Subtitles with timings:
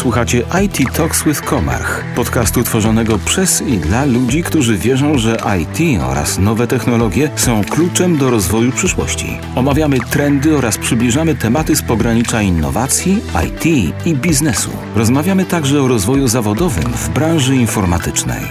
[0.00, 6.00] Słuchacie IT Talks with Komarch, podcastu tworzonego przez i dla ludzi, którzy wierzą, że IT
[6.02, 9.38] oraz nowe technologie są kluczem do rozwoju przyszłości.
[9.56, 13.66] Omawiamy trendy oraz przybliżamy tematy z pogranicza innowacji, IT
[14.06, 14.70] i biznesu.
[14.96, 18.42] Rozmawiamy także o rozwoju zawodowym w branży informatycznej.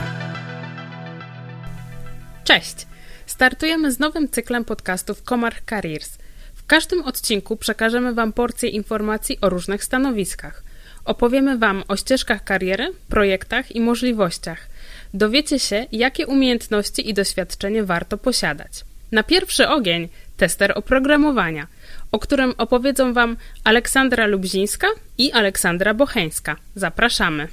[2.43, 2.87] Cześć!
[3.25, 6.17] Startujemy z nowym cyklem podcastów Komarch Careers.
[6.55, 10.68] W każdym odcinku przekażemy Wam porcję informacji o różnych stanowiskach.
[11.09, 14.67] Opowiemy Wam o ścieżkach kariery, projektach i możliwościach.
[15.13, 18.71] Dowiecie się, jakie umiejętności i doświadczenie warto posiadać.
[19.11, 21.67] Na pierwszy ogień tester oprogramowania,
[22.11, 26.55] o którym opowiedzą Wam Aleksandra Lubzińska i Aleksandra Bocheńska.
[26.75, 27.47] Zapraszamy!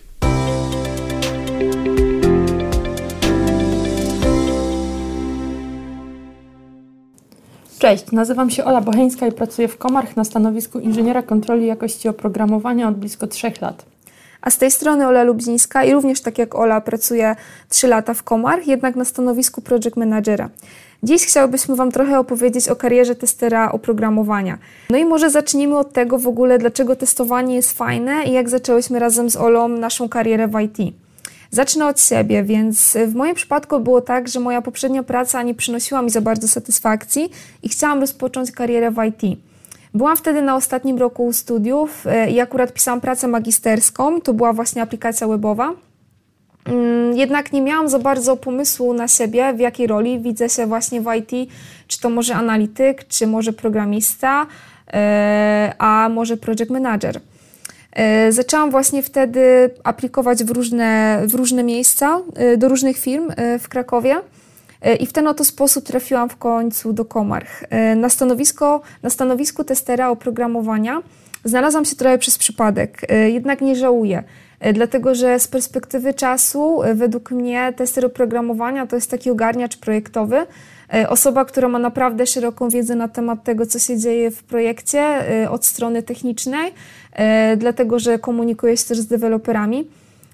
[7.79, 12.89] Cześć, nazywam się Ola Bocheńska i pracuję w Komarch na stanowisku inżyniera kontroli jakości oprogramowania
[12.89, 13.85] od blisko trzech lat.
[14.41, 17.37] A z tej strony Ola Lubzińska i również tak jak Ola pracuję
[17.69, 20.51] 3 lata w Komarch, jednak na stanowisku project managera.
[21.03, 24.59] Dziś chciałbyśmy Wam trochę opowiedzieć o karierze testera oprogramowania.
[24.91, 28.99] No i może zacznijmy od tego w ogóle, dlaczego testowanie jest fajne i jak zaczęłyśmy
[28.99, 30.95] razem z Olą naszą karierę w IT.
[31.57, 36.03] Zacznę od siebie, więc w moim przypadku było tak, że moja poprzednia praca nie przynosiła
[36.03, 37.31] mi za bardzo satysfakcji
[37.63, 39.39] i chciałam rozpocząć karierę w IT.
[39.95, 44.83] Byłam wtedy na ostatnim roku studiów e, i akurat pisałam pracę magisterską, to była właśnie
[44.83, 45.73] aplikacja webowa.
[46.65, 51.01] Mm, jednak nie miałam za bardzo pomysłu na siebie, w jakiej roli widzę się właśnie
[51.01, 51.51] w IT,
[51.87, 54.47] czy to może analityk, czy może programista,
[54.93, 57.21] e, a może project manager.
[57.97, 63.59] E, zaczęłam właśnie wtedy aplikować w różne, w różne miejsca, e, do różnych firm e,
[63.59, 64.17] w Krakowie.
[65.01, 67.65] I w ten oto sposób trafiłam w końcu do Komarch.
[67.97, 71.03] Na, stanowisko, na stanowisku testera oprogramowania
[71.45, 74.23] znalazłam się trochę przez przypadek, jednak nie żałuję,
[74.75, 80.47] dlatego że z perspektywy czasu, według mnie, tester oprogramowania to jest taki ogarniacz projektowy,
[81.09, 85.65] osoba, która ma naprawdę szeroką wiedzę na temat tego, co się dzieje w projekcie od
[85.65, 86.73] strony technicznej,
[87.17, 89.85] E, dlatego że komunikuję się też z deweloperami.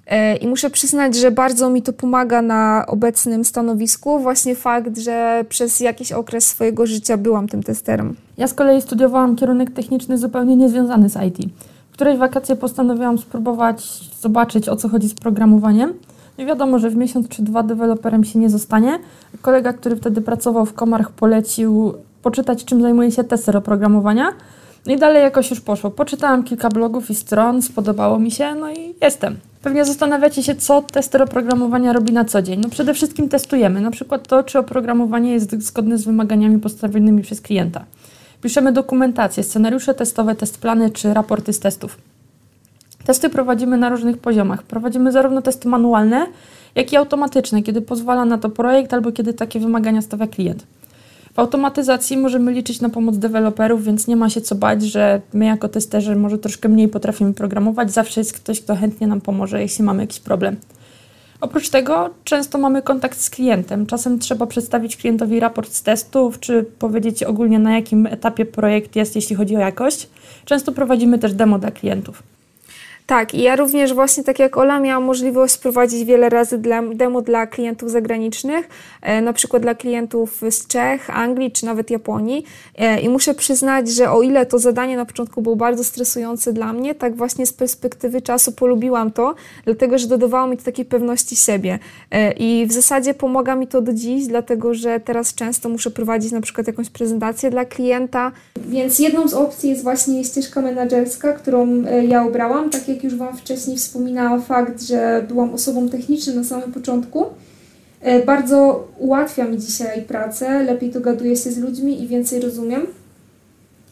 [0.06, 5.44] E, I muszę przyznać, że bardzo mi to pomaga na obecnym stanowisku, właśnie fakt, że
[5.48, 8.16] przez jakiś okres swojego życia byłam tym testerem.
[8.38, 11.52] Ja z kolei studiowałam kierunek techniczny zupełnie niezwiązany z IT.
[11.92, 13.84] W której wakacje postanowiłam spróbować
[14.20, 15.92] zobaczyć, o co chodzi z programowaniem.
[16.38, 18.98] I wiadomo, że w miesiąc czy dwa deweloperem się nie zostanie.
[19.42, 24.28] Kolega, który wtedy pracował w Komarch, polecił poczytać, czym zajmuje się tester oprogramowania.
[24.86, 25.90] No i dalej jakoś już poszło.
[25.90, 29.36] Poczytałam kilka blogów i stron, spodobało mi się, no i jestem.
[29.62, 32.60] Pewnie zastanawiacie się, co tester oprogramowania robi na co dzień.
[32.60, 37.40] No przede wszystkim testujemy, na przykład to, czy oprogramowanie jest zgodne z wymaganiami postawionymi przez
[37.40, 37.84] klienta.
[38.42, 41.98] Piszemy dokumentację, scenariusze testowe, test plany czy raporty z testów.
[43.04, 44.62] Testy prowadzimy na różnych poziomach.
[44.62, 46.26] Prowadzimy zarówno testy manualne,
[46.74, 50.66] jak i automatyczne, kiedy pozwala na to projekt albo kiedy takie wymagania stawia klient.
[51.34, 55.44] W automatyzacji możemy liczyć na pomoc deweloperów, więc nie ma się co bać, że my
[55.44, 57.92] jako testerzy może troszkę mniej potrafimy programować.
[57.92, 60.56] Zawsze jest ktoś, kto chętnie nam pomoże, jeśli mamy jakiś problem.
[61.42, 63.86] Oprócz tego często mamy kontakt z klientem.
[63.86, 69.16] Czasem trzeba przedstawić klientowi raport z testów, czy powiedzieć ogólnie na jakim etapie projekt jest,
[69.16, 70.08] jeśli chodzi o jakość.
[70.44, 72.22] Często prowadzimy też demo dla klientów.
[73.12, 77.22] Tak, i ja również właśnie tak jak Ola miałam możliwość prowadzić wiele razy dla, demo
[77.22, 78.68] dla klientów zagranicznych,
[79.02, 82.44] e, na przykład dla klientów z Czech, Anglii czy nawet Japonii.
[82.78, 86.72] E, I muszę przyznać, że o ile to zadanie na początku było bardzo stresujące dla
[86.72, 89.34] mnie, tak właśnie z perspektywy czasu polubiłam to,
[89.64, 91.78] dlatego że dodawało mi to takiej pewności siebie.
[92.10, 96.32] E, I w zasadzie pomaga mi to do dziś, dlatego że teraz często muszę prowadzić
[96.32, 98.32] na przykład jakąś prezentację dla klienta.
[98.68, 103.36] Więc jedną z opcji jest właśnie ścieżka menedżerska, którą ja obrałam, tak jak już Wam
[103.36, 107.26] wcześniej wspominałam, fakt, że byłam osobą techniczną na samym początku,
[108.00, 112.86] e, bardzo ułatwia mi dzisiaj pracę, lepiej dogaduję się z ludźmi i więcej rozumiem.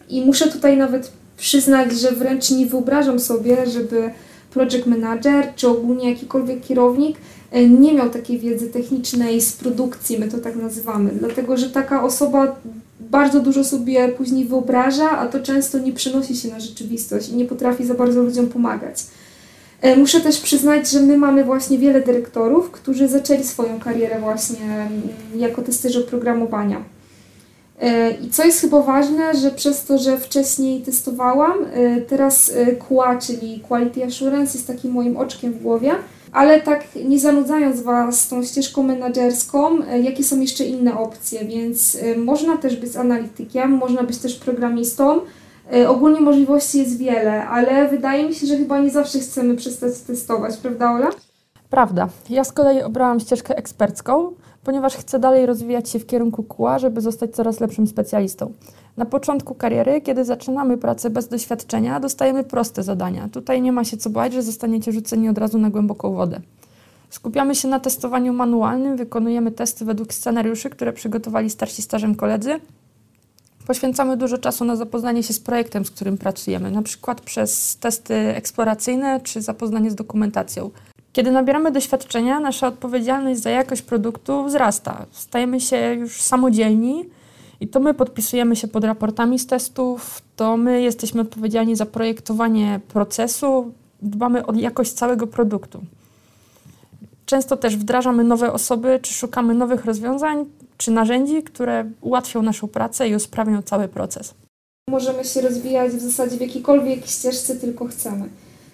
[0.08, 4.10] I muszę tutaj nawet przyznać, że wręcz nie wyobrażam sobie, żeby
[4.50, 7.16] project manager czy ogólnie jakikolwiek kierownik
[7.50, 12.04] e, nie miał takiej wiedzy technicznej z produkcji, my to tak nazywamy, dlatego że taka
[12.04, 12.56] osoba
[13.10, 17.44] bardzo dużo sobie później wyobraża, a to często nie przenosi się na rzeczywistość i nie
[17.44, 19.04] potrafi za bardzo ludziom pomagać.
[19.80, 24.64] E, muszę też przyznać, że my mamy właśnie wiele dyrektorów, którzy zaczęli swoją karierę właśnie
[24.64, 24.90] mm,
[25.36, 26.84] jako testerzy oprogramowania.
[27.80, 32.52] E, I co jest chyba ważne, że przez to, że wcześniej testowałam, e, teraz
[32.88, 35.92] QA, czyli Quality Assurance, jest takim moim oczkiem w głowie,
[36.32, 42.56] ale tak nie zanudzając Was tą ścieżką menedżerską, jakie są jeszcze inne opcje, więc można
[42.56, 45.20] też być analitykiem, można być też programistą,
[45.72, 49.98] E, ogólnie możliwości jest wiele, ale wydaje mi się, że chyba nie zawsze chcemy przestać
[49.98, 51.10] testować, prawda Ola?
[51.70, 52.08] Prawda.
[52.30, 54.32] Ja z kolei obrałam ścieżkę ekspercką,
[54.64, 58.52] ponieważ chcę dalej rozwijać się w kierunku QA, żeby zostać coraz lepszym specjalistą.
[58.96, 63.28] Na początku kariery, kiedy zaczynamy pracę bez doświadczenia, dostajemy proste zadania.
[63.28, 66.40] Tutaj nie ma się co bać, że zostaniecie rzuceni od razu na głęboką wodę.
[67.10, 72.60] Skupiamy się na testowaniu manualnym, wykonujemy testy według scenariuszy, które przygotowali starsi stażem koledzy.
[73.66, 78.14] Poświęcamy dużo czasu na zapoznanie się z projektem, z którym pracujemy, na przykład przez testy
[78.14, 80.70] eksploracyjne czy zapoznanie z dokumentacją.
[81.12, 85.06] Kiedy nabieramy doświadczenia, nasza odpowiedzialność za jakość produktu wzrasta.
[85.10, 87.04] Stajemy się już samodzielni
[87.60, 92.80] i to my podpisujemy się pod raportami z testów, to my jesteśmy odpowiedzialni za projektowanie
[92.88, 93.72] procesu,
[94.02, 95.80] dbamy o jakość całego produktu.
[97.26, 100.44] Często też wdrażamy nowe osoby, czy szukamy nowych rozwiązań,
[100.76, 104.34] czy narzędzi, które ułatwią naszą pracę i usprawnią cały proces.
[104.88, 108.28] Możemy się rozwijać w zasadzie w jakiejkolwiek ścieżce tylko chcemy.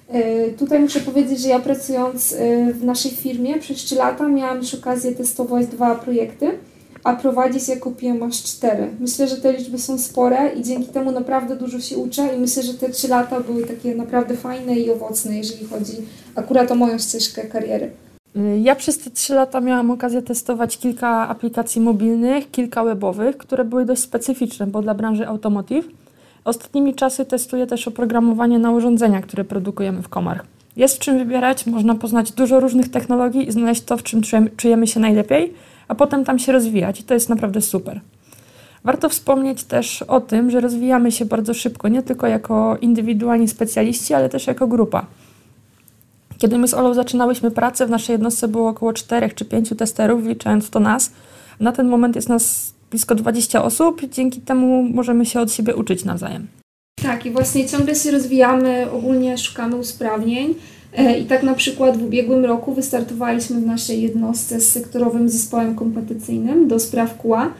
[0.08, 4.58] E, tutaj muszę powiedzieć, że ja pracując e, w naszej firmie przez 3 lata miałam
[4.58, 6.50] już okazję testować dwa projekty,
[7.04, 8.88] a prowadzić ja kupiłem aż 4.
[9.00, 12.62] Myślę, że te liczby są spore i dzięki temu naprawdę dużo się uczę i myślę,
[12.62, 15.92] że te 3 lata były takie naprawdę fajne i owocne, jeżeli chodzi
[16.34, 17.90] akurat o moją ścieżkę kariery.
[18.62, 23.84] Ja przez te 3 lata miałam okazję testować kilka aplikacji mobilnych, kilka webowych, które były
[23.84, 25.88] dość specyficzne, bo dla branży automotive.
[26.46, 30.42] Ostatnimi czasy testuję też oprogramowanie na urządzenia, które produkujemy w Komar.
[30.76, 34.20] Jest w czym wybierać, można poznać dużo różnych technologii i znaleźć to, w czym
[34.56, 35.52] czujemy się najlepiej,
[35.88, 38.00] a potem tam się rozwijać i to jest naprawdę super.
[38.84, 44.14] Warto wspomnieć też o tym, że rozwijamy się bardzo szybko, nie tylko jako indywidualni specjaliści,
[44.14, 45.06] ale też jako grupa.
[46.38, 50.24] Kiedy my z Olą zaczynałyśmy pracę, w naszej jednostce było około 4 czy 5 testerów,
[50.24, 51.12] liczając to nas.
[51.60, 56.04] Na ten moment jest nas blisko 20 osób, dzięki temu możemy się od siebie uczyć
[56.04, 56.46] nawzajem.
[57.02, 60.54] Tak, i właśnie ciągle się rozwijamy, ogólnie szukamy usprawnień.
[60.96, 65.74] E, I tak na przykład w ubiegłym roku wystartowaliśmy w naszej jednostce z sektorowym zespołem
[65.74, 67.50] kompetencyjnym do spraw QA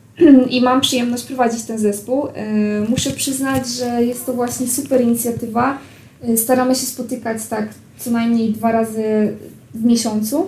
[0.56, 2.26] i mam przyjemność prowadzić ten zespół.
[2.26, 2.44] E,
[2.88, 5.78] muszę przyznać, że jest to właśnie super inicjatywa.
[6.22, 7.68] E, staramy się spotykać tak
[7.98, 9.32] co najmniej dwa razy
[9.74, 10.46] w miesiącu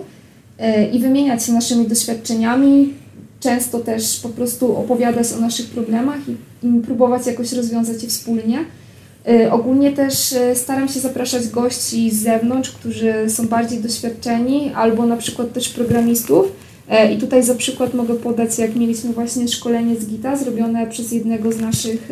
[0.93, 2.93] i wymieniać się naszymi doświadczeniami,
[3.39, 8.65] często też po prostu opowiadać o naszych problemach i, i próbować jakoś rozwiązać je wspólnie.
[9.29, 15.05] Y, ogólnie też y, staram się zapraszać gości z zewnątrz, którzy są bardziej doświadczeni, albo
[15.05, 16.45] na przykład też programistów.
[17.05, 21.11] Y, I tutaj za przykład mogę podać, jak mieliśmy właśnie szkolenie z Gita zrobione przez
[21.11, 22.09] jednego z naszych,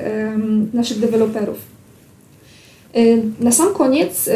[0.74, 1.58] naszych deweloperów.
[3.40, 4.30] Na sam koniec,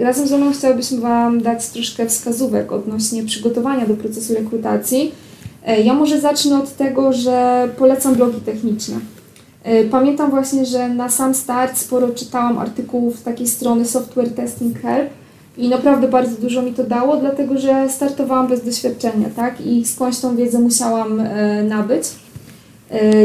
[0.00, 5.12] razem ze mną chciałabym Wam dać troszkę wskazówek odnośnie przygotowania do procesu rekrutacji.
[5.66, 8.96] E, ja może zacznę od tego, że polecam blogi techniczne.
[9.62, 15.10] E, pamiętam właśnie, że na sam start sporo czytałam artykułów takiej strony Software Testing Help
[15.56, 19.66] i naprawdę bardzo dużo mi to dało, dlatego że startowałam bez doświadczenia, tak?
[19.66, 22.04] I skądś tą wiedzę musiałam e, nabyć.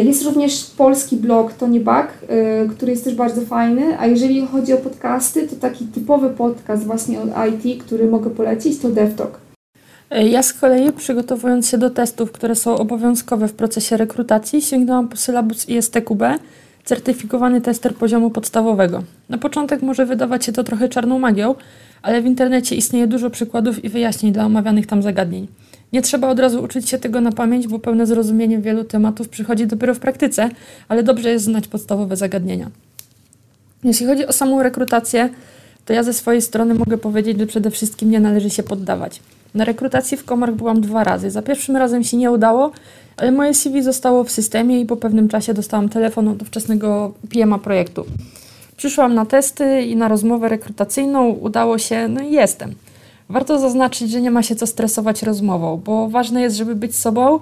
[0.04, 2.08] Jest również polski blog Tony Buck,
[2.76, 7.20] który jest też bardzo fajny, a jeżeli chodzi o podcasty, to taki typowy podcast właśnie
[7.22, 9.45] od IT, który mogę polecić, to DevTalk.
[10.12, 15.18] Ja z kolei, przygotowując się do testów, które są obowiązkowe w procesie rekrutacji, sięgnęłam po
[15.18, 16.22] sylabus ISTQB,
[16.84, 19.04] certyfikowany tester poziomu podstawowego.
[19.30, 21.56] Na początek może wydawać się to trochę czarną magią,
[22.02, 25.48] ale w internecie istnieje dużo przykładów i wyjaśnień dla omawianych tam zagadnień.
[25.94, 29.68] Nie trzeba od razu uczyć się tego na pamięć, bo pełne zrozumienie wielu tematów przychodzi
[29.68, 30.50] dopiero w praktyce,
[30.88, 32.72] ale dobrze jest znać podstawowe zagadnienia.
[33.84, 35.30] Jeśli chodzi o samą rekrutację,
[35.86, 39.22] to ja ze swojej strony mogę powiedzieć, że przede wszystkim nie należy się poddawać.
[39.56, 41.32] Na rekrutacji w Komach byłam dwa razy.
[41.32, 42.72] Za pierwszym razem się nie udało,
[43.18, 47.60] ale moje CV zostało w systemie i po pewnym czasie dostałam telefon od ówczesnego PMA
[47.60, 48.06] projektu.
[48.78, 52.76] Przyszłam na testy i na rozmowę rekrutacyjną, udało się, no i jestem.
[53.30, 57.40] Warto zaznaczyć, że nie ma się co stresować rozmową, bo ważne jest, żeby być sobą,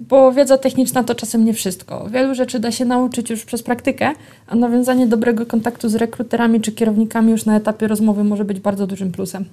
[0.00, 2.06] bo wiedza techniczna to czasem nie wszystko.
[2.10, 4.10] Wielu rzeczy da się nauczyć już przez praktykę,
[4.46, 8.86] a nawiązanie dobrego kontaktu z rekruterami czy kierownikami już na etapie rozmowy może być bardzo
[8.86, 9.44] dużym plusem.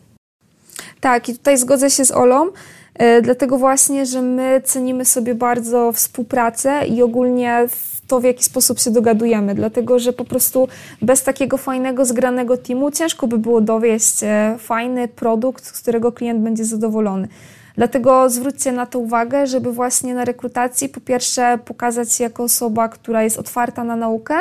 [1.02, 2.48] Tak, i tutaj zgodzę się z Olą,
[2.96, 7.68] e, dlatego właśnie, że my cenimy sobie bardzo współpracę i ogólnie
[8.08, 10.68] to, w jaki sposób się dogadujemy, dlatego że po prostu
[11.02, 16.42] bez takiego fajnego, zgranego teamu ciężko by było dowieść e, fajny produkt, z którego klient
[16.42, 17.28] będzie zadowolony.
[17.76, 22.90] Dlatego zwróćcie na to uwagę, żeby właśnie na rekrutacji po pierwsze pokazać się jako osoba,
[22.90, 24.36] która jest otwarta na naukę,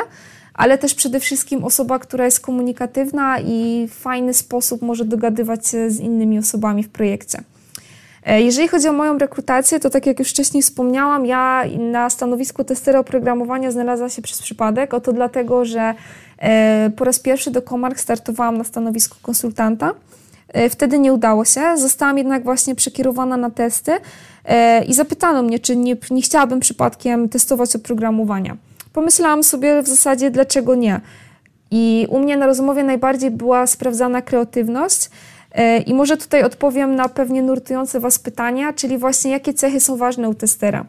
[0.53, 5.89] ale też przede wszystkim osoba, która jest komunikatywna i w fajny sposób może dogadywać się
[5.89, 7.43] z innymi osobami w projekcie.
[8.23, 12.63] E, jeżeli chodzi o moją rekrutację, to tak jak już wcześniej wspomniałam, ja na stanowisku
[12.63, 14.93] testera oprogramowania znalazła się przez przypadek.
[14.93, 15.93] Oto dlatego, że
[16.37, 19.93] e, po raz pierwszy do Comark startowałam na stanowisku konsultanta.
[20.47, 21.77] E, wtedy nie udało się.
[21.77, 23.91] Zostałam jednak właśnie przekierowana na testy
[24.87, 28.57] i zapytano mnie, czy nie, nie chciałabym przypadkiem testować oprogramowania.
[28.93, 31.01] Pomyślałam sobie w zasadzie, dlaczego nie.
[31.71, 35.09] I u mnie na rozmowie najbardziej była sprawdzana kreatywność.
[35.51, 39.97] E, I może tutaj odpowiem na pewnie nurtujące Was pytania, czyli właśnie jakie cechy są
[39.97, 40.85] ważne u testera.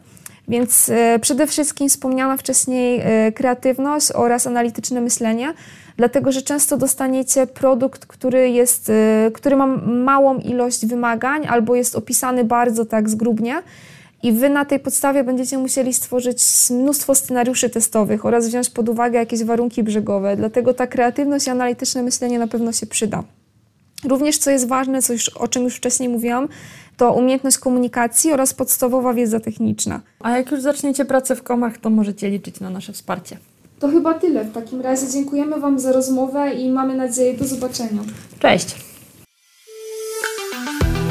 [0.47, 5.53] Więc e, przede wszystkim wspomniana wcześniej e, kreatywność oraz analityczne myślenie,
[5.97, 8.91] dlatego że często dostaniecie produkt, który, jest,
[9.33, 13.63] który ma małą ilość wymagań albo jest opisany bardzo tak zgrubnie
[14.23, 19.19] i Wy na tej podstawie będziecie musieli stworzyć mnóstwo scenariuszy testowych oraz wziąć pod uwagę
[19.19, 20.35] jakieś warunki brzegowe.
[20.35, 23.23] Dlatego ta kreatywność i analityczne myślenie na pewno się przyda.
[24.03, 26.47] Również, co jest ważne, co już, o czym już wcześniej mówiłam,
[26.97, 30.01] to umiejętność komunikacji oraz podstawowa wiedza techniczna.
[30.19, 33.37] A jak już zaczniecie pracę w komach, to możecie liczyć na nasze wsparcie.
[33.79, 34.43] To chyba tyle.
[34.43, 38.01] W takim razie dziękujemy Wam za rozmowę i mamy nadzieję do zobaczenia.
[38.39, 38.92] Cześć!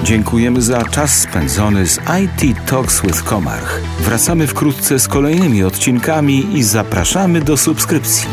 [0.04, 3.80] Dziękujemy za czas spędzony z IT Talks with Komarch.
[4.00, 8.28] Wracamy wkrótce z kolejnymi odcinkami i zapraszamy do subskrypcji.